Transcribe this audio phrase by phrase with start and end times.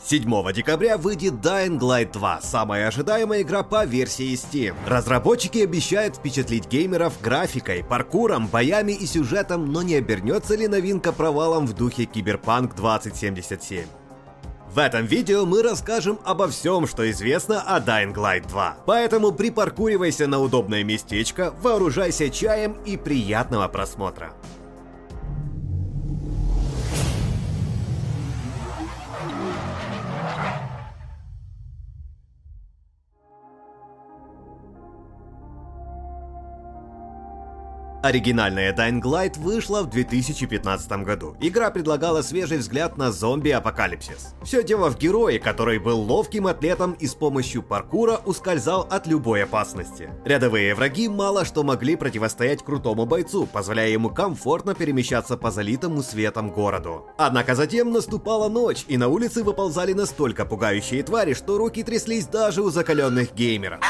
[0.00, 4.74] 7 декабря выйдет Dying Light 2, самая ожидаемая игра по версии Steam.
[4.86, 11.66] Разработчики обещают впечатлить геймеров графикой, паркуром, боями и сюжетом, но не обернется ли новинка провалом
[11.66, 13.86] в духе Киберпанк 2077?
[14.70, 18.76] В этом видео мы расскажем обо всем, что известно о Dying Light 2.
[18.86, 24.32] Поэтому припаркуривайся на удобное местечко, вооружайся чаем и приятного просмотра.
[38.08, 41.36] Оригинальная Dying Light вышла в 2015 году.
[41.40, 44.34] Игра предлагала свежий взгляд на зомби-апокалипсис.
[44.42, 49.44] Все дело в герое, который был ловким атлетом и с помощью паркура ускользал от любой
[49.44, 50.08] опасности.
[50.24, 56.48] Рядовые враги мало что могли противостоять крутому бойцу, позволяя ему комфортно перемещаться по залитому светом
[56.48, 57.04] городу.
[57.18, 62.62] Однако затем наступала ночь, и на улице выползали настолько пугающие твари, что руки тряслись даже
[62.62, 63.80] у закаленных геймеров.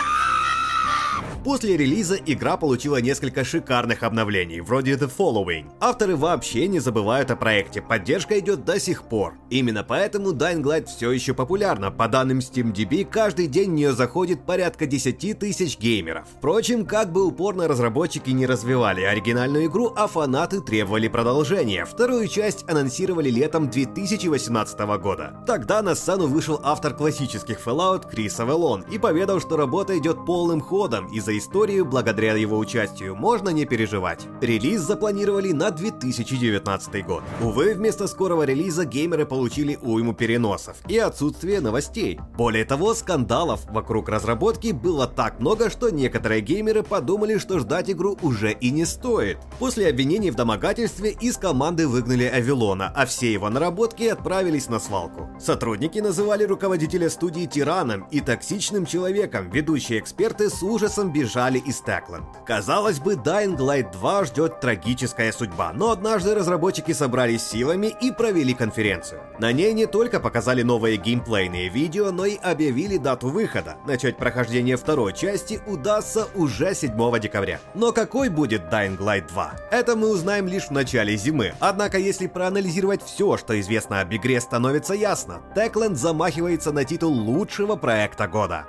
[1.48, 5.70] После релиза игра получила несколько шикарных обновлений, вроде The Following.
[5.80, 9.32] Авторы вообще не забывают о проекте, поддержка идет до сих пор.
[9.48, 11.90] Именно поэтому Dying Light все еще популярна.
[11.90, 16.28] По данным SteamDB, каждый день в нее заходит порядка 10 тысяч геймеров.
[16.36, 21.86] Впрочем, как бы упорно разработчики не развивали оригинальную игру, а фанаты требовали продолжения.
[21.86, 25.42] Вторую часть анонсировали летом 2018 года.
[25.46, 30.60] Тогда на сцену вышел автор классических Fallout Крис Авелон и поведал, что работа идет полным
[30.60, 34.26] ходом и за историю благодаря его участию можно не переживать.
[34.40, 37.22] Релиз запланировали на 2019 год.
[37.40, 42.18] Увы, вместо скорого релиза геймеры получили уйму переносов и отсутствие новостей.
[42.36, 48.18] Более того, скандалов вокруг разработки было так много, что некоторые геймеры подумали, что ждать игру
[48.22, 49.38] уже и не стоит.
[49.58, 55.28] После обвинений в домогательстве из команды выгнали Авилона, а все его наработки отправились на свалку.
[55.40, 61.27] Сотрудники называли руководителя студии тираном и токсичным человеком, ведущие эксперты с ужасом бежали
[61.58, 62.24] из Techland.
[62.44, 68.54] Казалось бы, Dying Light 2 ждет трагическая судьба, но однажды разработчики собрались силами и провели
[68.54, 69.20] конференцию.
[69.38, 73.76] На ней не только показали новые геймплейные видео, но и объявили дату выхода.
[73.86, 77.60] Начать прохождение второй части удастся уже 7 декабря.
[77.74, 79.52] Но какой будет Dying Light 2?
[79.70, 81.52] Это мы узнаем лишь в начале зимы.
[81.60, 85.40] Однако, если проанализировать все, что известно об игре, становится ясно.
[85.54, 88.66] Techland замахивается на титул лучшего проекта года.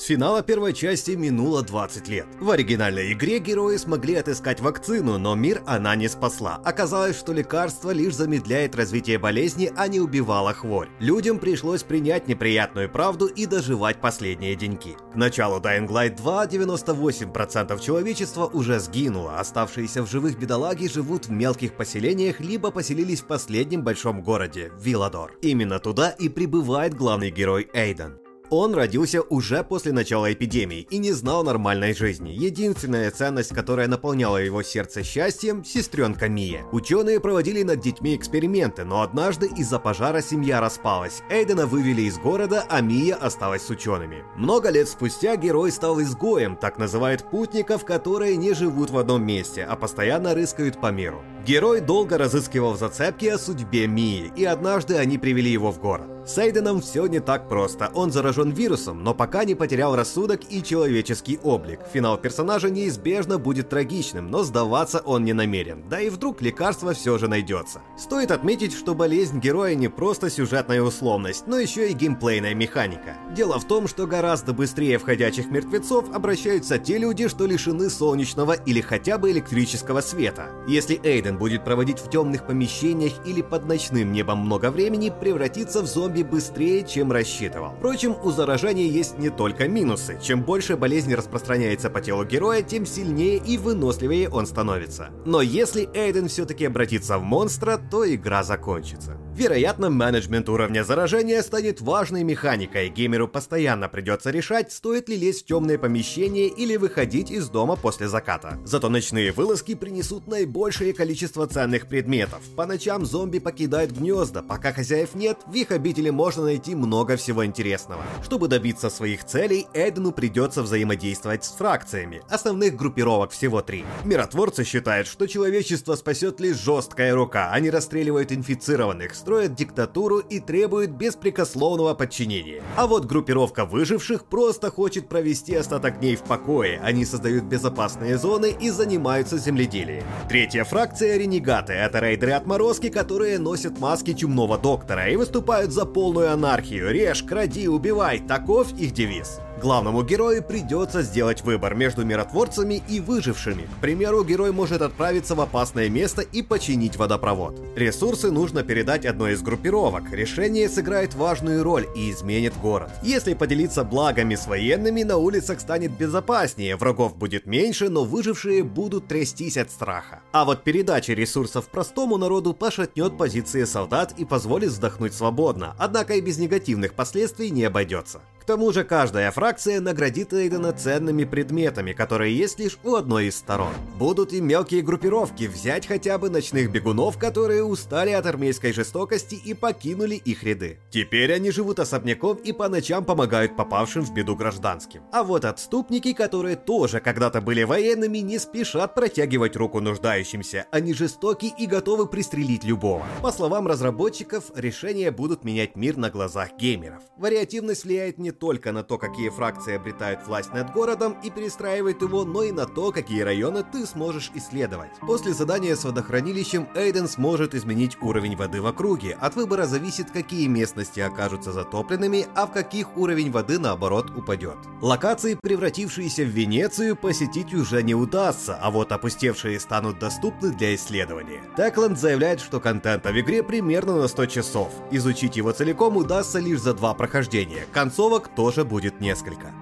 [0.00, 2.26] С финала первой части минуло 20 лет.
[2.40, 6.58] В оригинальной игре герои смогли отыскать вакцину, но мир она не спасла.
[6.64, 10.88] Оказалось, что лекарство лишь замедляет развитие болезни, а не убивало хворь.
[11.00, 14.96] Людям пришлось принять неприятную правду и доживать последние деньки.
[15.12, 21.30] К началу Dying Light 2 98% человечества уже сгинуло, оставшиеся в живых бедолаги живут в
[21.30, 25.34] мелких поселениях, либо поселились в последнем большом городе, Виладор.
[25.42, 28.18] Именно туда и прибывает главный герой Эйден.
[28.50, 32.30] Он родился уже после начала эпидемии и не знал нормальной жизни.
[32.30, 36.64] Единственная ценность, которая наполняла его сердце счастьем– сестренка Мия.
[36.72, 41.22] Ученые проводили над детьми эксперименты, но однажды из-за пожара семья распалась.
[41.30, 44.24] Эйдена вывели из города, а Мия осталась с учеными.
[44.36, 49.62] Много лет спустя герой стал изгоем, так называют путников, которые не живут в одном месте,
[49.62, 51.22] а постоянно рыскают по миру.
[51.46, 56.06] Герой долго разыскивал зацепки о судьбе Мии, и однажды они привели его в город.
[56.26, 57.90] С Эйденом все не так просто.
[57.94, 61.80] Он заражен вирусом, но пока не потерял рассудок и человеческий облик.
[61.92, 65.82] Финал персонажа неизбежно будет трагичным, но сдаваться он не намерен.
[65.88, 67.80] Да и вдруг лекарство все же найдется.
[67.98, 73.16] Стоит отметить, что болезнь героя не просто сюжетная условность, но еще и геймплейная механика.
[73.34, 78.82] Дело в том, что гораздо быстрее входящих мертвецов обращаются те люди, что лишены солнечного или
[78.82, 80.50] хотя бы электрического света.
[80.68, 85.86] Если Эйден будет проводить в темных помещениях или под ночным небом много времени, превратится в
[85.86, 87.74] зомби быстрее, чем рассчитывал.
[87.78, 90.18] Впрочем, у заражения есть не только минусы.
[90.22, 95.10] Чем больше болезнь распространяется по телу героя, тем сильнее и выносливее он становится.
[95.24, 99.16] Но если Эйден все-таки обратится в монстра, то игра закончится.
[99.34, 102.90] Вероятно, менеджмент уровня заражения станет важной механикой.
[102.90, 108.08] Геймеру постоянно придется решать, стоит ли лезть в темное помещение или выходить из дома после
[108.08, 108.58] заката.
[108.64, 112.40] Зато ночные вылазки принесут наибольшее количество ценных предметов.
[112.56, 117.44] По ночам зомби покидают гнезда, пока хозяев нет, в их обители можно найти много всего
[117.44, 118.02] интересного.
[118.22, 122.22] Чтобы добиться своих целей, Эйдену придется взаимодействовать с фракциями.
[122.28, 123.84] Основных группировок всего три.
[124.04, 129.14] Миротворцы считают, что человечество спасет лишь жесткая рука, они расстреливают инфицированных.
[129.14, 132.62] строят диктатуру и требуют беспрекословного подчинения.
[132.76, 136.80] А вот группировка выживших просто хочет провести остаток дней в покое.
[136.82, 140.04] Они создают безопасные зоны и занимаются земледелием.
[140.28, 141.72] Третья фракция– ренегаты.
[141.72, 146.90] Это рейдеры-отморозки, которые носят маски чумного доктора и выступают за полную анархию.
[146.90, 148.20] Режь, кради, убивай.
[148.20, 149.40] Таков их девиз.
[149.60, 153.68] Главному герою придется сделать выбор между миротворцами и выжившими.
[153.78, 157.60] К примеру, герой может отправиться в опасное место и починить водопровод.
[157.76, 160.10] Ресурсы нужно передать одной из группировок.
[160.12, 162.90] Решение сыграет важную роль и изменит город.
[163.02, 169.08] Если поделиться благами с военными, на улицах станет безопаснее, врагов будет меньше, но выжившие будут
[169.08, 170.20] трястись от страха.
[170.32, 176.22] А вот передача ресурсов простому народу пошатнет позиции солдат и позволит вздохнуть свободно, однако и
[176.22, 178.22] без негативных последствий не обойдется.
[178.50, 183.72] Тому же каждая фракция наградит Эйдена ценными предметами, которые есть лишь у одной из сторон.
[183.96, 189.54] Будут и мелкие группировки, взять хотя бы ночных бегунов, которые устали от армейской жестокости и
[189.54, 190.80] покинули их ряды.
[190.90, 195.02] Теперь они живут особняком и по ночам помогают попавшим в беду гражданским.
[195.12, 200.66] А вот отступники, которые тоже когда-то были военными, не спешат протягивать руку нуждающимся.
[200.72, 203.06] Они жестоки и готовы пристрелить любого.
[203.22, 207.04] По словам разработчиков, решения будут менять мир на глазах геймеров.
[207.16, 212.24] Вариативность влияет не только на то, какие фракции обретают власть над городом и перестраивают его,
[212.24, 214.90] но и на то, какие районы ты сможешь исследовать.
[215.00, 219.16] После задания с водохранилищем Эйден сможет изменить уровень воды в округе.
[219.20, 224.56] От выбора зависит, какие местности окажутся затопленными, а в каких уровень воды наоборот упадет.
[224.80, 231.42] Локации, превратившиеся в Венецию, посетить уже не удастся, а вот опустевшие станут доступны для исследования.
[231.56, 234.72] Текланд заявляет, что контента в игре примерно на 100 часов.
[234.90, 237.66] Изучить его целиком удастся лишь за два прохождения.
[237.72, 239.52] Концовок Тоже будет несколько.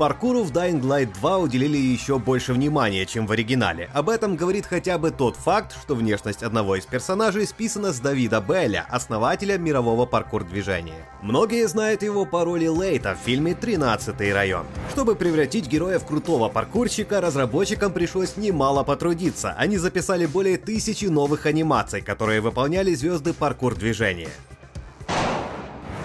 [0.00, 3.90] Паркуру в Dying Light 2 уделили еще больше внимания, чем в оригинале.
[3.92, 8.40] Об этом говорит хотя бы тот факт, что внешность одного из персонажей списана с Давида
[8.40, 11.06] Белля, основателя мирового паркур-движения.
[11.20, 14.64] Многие знают его по роли Лейта в фильме «13 район».
[14.90, 19.54] Чтобы превратить героя в крутого паркурщика, разработчикам пришлось немало потрудиться.
[19.58, 24.30] Они записали более тысячи новых анимаций, которые выполняли звезды паркур-движения.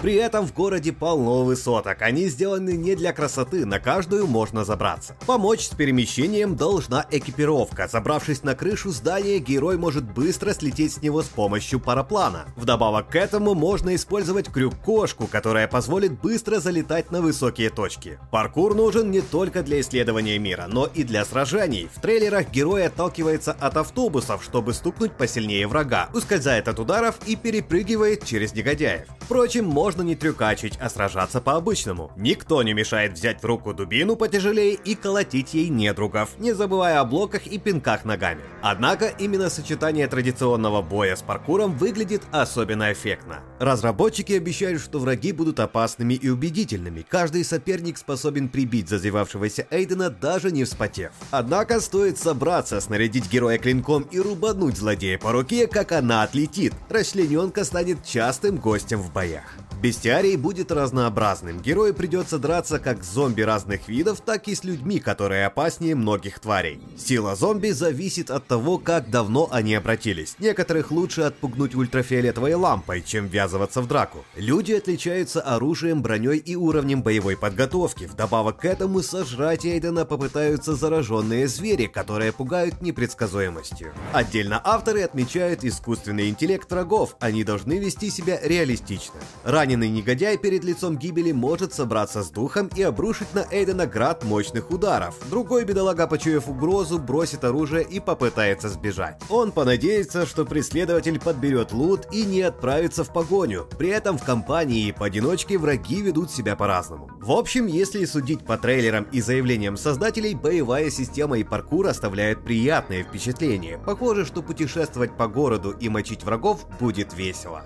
[0.06, 5.16] При этом в городе полно высоток, они сделаны не для красоты, на каждую можно забраться.
[5.26, 7.88] Помочь с перемещением должна экипировка.
[7.88, 12.44] Забравшись на крышу здания, герой может быстро слететь с него с помощью параплана.
[12.54, 18.20] Вдобавок к этому можно использовать крюк-кошку, которая позволит быстро залетать на высокие точки.
[18.30, 21.88] Паркур нужен не только для исследования мира, но и для сражений.
[21.92, 28.24] В трейлерах герой отталкивается от автобусов, чтобы стукнуть посильнее врага, ускользает от ударов и перепрыгивает
[28.24, 29.08] через негодяев.
[29.26, 32.12] Впрочем, можно не трюкачить, а сражаться по-обычному.
[32.16, 37.04] Никто не мешает взять в руку дубину потяжелее и колотить ей недругов, не забывая о
[37.04, 38.42] блоках и пинках ногами.
[38.62, 43.40] Однако именно сочетание традиционного боя с паркуром выглядит особенно эффектно.
[43.58, 47.04] Разработчики обещают, что враги будут опасными и убедительными.
[47.08, 51.10] Каждый соперник способен прибить зазевавшегося Эйдена, даже не вспотев.
[51.32, 56.74] Однако стоит собраться, снарядить героя клинком и рубануть злодея по руке, как она отлетит.
[56.88, 59.65] Расчлененка станет частым гостем в боях.
[59.80, 61.60] Бестиарий будет разнообразным.
[61.60, 66.38] Герою придется драться как с зомби разных видов, так и с людьми, которые опаснее многих
[66.40, 66.80] тварей.
[66.96, 70.36] Сила зомби зависит от того, как давно они обратились.
[70.38, 74.24] Некоторых лучше отпугнуть ультрафиолетовой лампой, чем ввязываться в драку.
[74.34, 78.04] Люди отличаются оружием, броней и уровнем боевой подготовки.
[78.04, 83.92] Вдобавок к этому сожрать Эйдена попытаются зараженные звери, которые пугают непредсказуемостью.
[84.12, 89.20] Отдельно авторы отмечают искусственный интеллект врагов, они должны вести себя реалистично.
[89.44, 94.22] Ранее Раненый негодяй перед лицом гибели может собраться с духом и обрушить на Эйдена град
[94.22, 95.16] мощных ударов.
[95.28, 99.20] Другой бедолага, почуяв угрозу, бросит оружие и попытается сбежать.
[99.28, 103.66] Он понадеется, что преследователь подберет лут и не отправится в погоню.
[103.76, 107.10] При этом в компании и поодиночке враги ведут себя по-разному.
[107.18, 113.02] В общем, если судить по трейлерам и заявлениям создателей, боевая система и паркур оставляют приятное
[113.02, 113.80] впечатление.
[113.84, 117.64] Похоже, что путешествовать по городу и мочить врагов будет весело.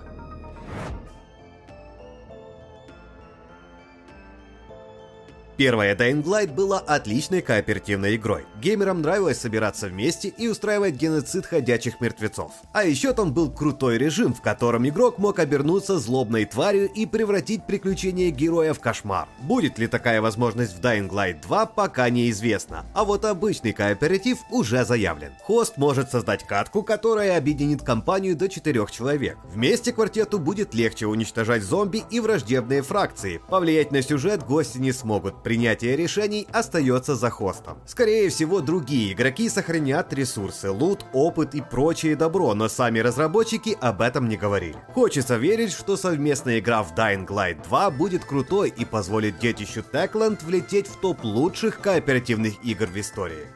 [5.61, 8.45] Первая Dying Light была отличной кооперативной игрой.
[8.59, 12.51] Геймерам нравилось собираться вместе и устраивать геноцид ходячих мертвецов.
[12.73, 17.67] А еще там был крутой режим, в котором игрок мог обернуться злобной тварью и превратить
[17.67, 19.27] приключения героя в кошмар.
[19.41, 22.83] Будет ли такая возможность в Dying Light 2, пока неизвестно.
[22.95, 25.33] А вот обычный кооператив уже заявлен.
[25.43, 29.37] Хост может создать катку, которая объединит компанию до 4 человек.
[29.53, 33.39] Вместе квартету будет легче уничтожать зомби и враждебные фракции.
[33.47, 37.77] Повлиять на сюжет гости не смогут принятия решений остается за хостом.
[37.85, 44.01] Скорее всего, другие игроки сохранят ресурсы, лут, опыт и прочее добро, но сами разработчики об
[44.01, 44.77] этом не говорили.
[44.93, 50.41] Хочется верить, что совместная игра в Dying Light 2 будет крутой и позволит детищу Techland
[50.45, 53.47] влететь в топ лучших кооперативных игр в истории.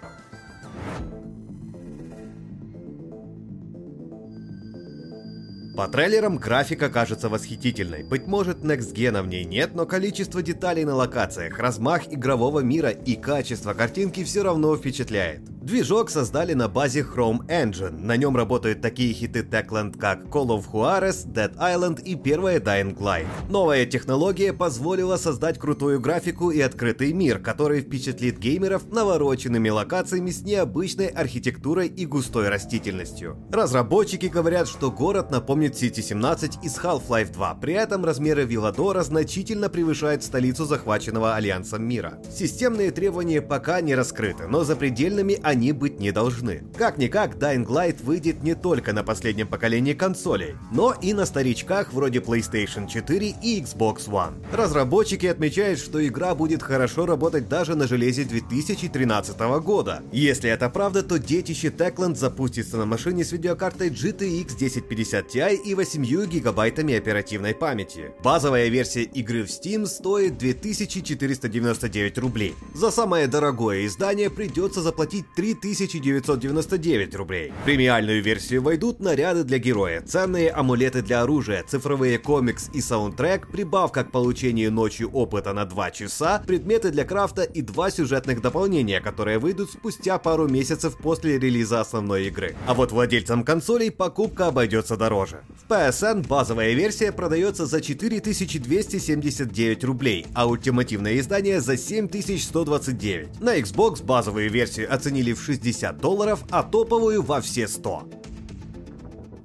[5.76, 8.04] По трейлерам графика кажется восхитительной.
[8.04, 12.92] Быть может, Next Gen в ней нет, но количество деталей на локациях, размах игрового мира
[12.92, 15.42] и качество картинки все равно впечатляет.
[15.66, 18.00] Движок создали на базе Chrome Engine.
[18.00, 22.96] На нем работают такие хиты Techland, как Call of Juarez, Dead Island и первая Dying
[23.00, 23.26] Light.
[23.50, 30.44] Новая технология позволила создать крутую графику и открытый мир, который впечатлит геймеров навороченными локациями с
[30.44, 33.36] необычной архитектурой и густой растительностью.
[33.52, 39.70] Разработчики говорят, что город напомнит City 17 из Half-Life 2, при этом размеры Виладора значительно
[39.70, 42.20] превышают столицу захваченного Альянсом мира.
[42.32, 46.64] Системные требования пока не раскрыты, но запредельными они они быть не должны.
[46.78, 52.20] Как-никак, Dying Light выйдет не только на последнем поколении консолей, но и на старичках вроде
[52.20, 54.34] PlayStation 4 и Xbox One.
[54.52, 60.04] Разработчики отмечают, что игра будет хорошо работать даже на железе 2013 года.
[60.12, 65.74] Если это правда, то детище Techland запустится на машине с видеокартой GTX 1050 Ti и
[65.74, 68.12] 8 гигабайтами оперативной памяти.
[68.22, 72.56] Базовая версия игры в Steam стоит 2499 рублей.
[72.74, 77.54] За самое дорогое издание придется заплатить 3 3999 рублей.
[77.62, 83.48] В премиальную версию войдут наряды для героя, ценные амулеты для оружия, цифровые комикс и саундтрек,
[83.50, 89.02] прибавка к получению ночью опыта на 2 часа, предметы для крафта и два сюжетных дополнения,
[89.02, 92.56] которые выйдут спустя пару месяцев после релиза основной игры.
[92.66, 95.44] А вот владельцам консолей покупка обойдется дороже.
[95.64, 103.42] В PSN базовая версия продается за 4279 рублей, а ультимативное издание за 7129.
[103.42, 108.10] На Xbox базовую версию оценили в 60 долларов, а топовую во все 100.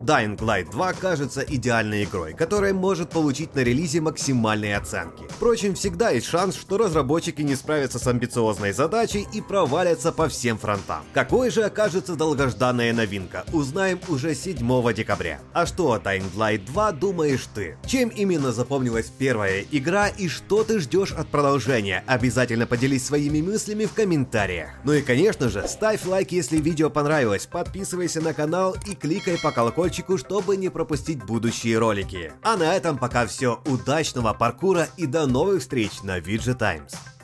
[0.00, 5.25] Dying Light 2 кажется идеальной игрой, которая может получить на релизе максимальные оценки.
[5.28, 10.57] Впрочем, всегда есть шанс, что разработчики не справятся с амбициозной задачей и провалятся по всем
[10.57, 11.04] фронтам.
[11.12, 15.40] Какой же окажется долгожданная новинка, узнаем уже 7 декабря.
[15.52, 17.76] А что о Dying Light 2 думаешь ты?
[17.87, 22.04] Чем именно запомнилась первая игра и что ты ждешь от продолжения?
[22.07, 24.71] Обязательно поделись своими мыслями в комментариях.
[24.83, 29.52] Ну и конечно же, ставь лайк, если видео понравилось, подписывайся на канал и кликай по
[29.52, 32.32] колокольчику колокольчику, чтобы не пропустить будущие ролики.
[32.42, 33.61] А на этом пока все.
[33.66, 37.19] Удачного паркура и до новых встреч на VG Times.